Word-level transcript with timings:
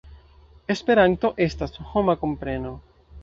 Esperanto 0.75 1.29
estas 1.47 1.77
homa 1.91 2.17
kompreno. 2.25 2.73